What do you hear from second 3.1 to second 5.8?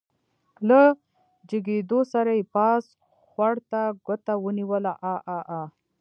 خوړ ته ګوته ونيوله عاعاعا.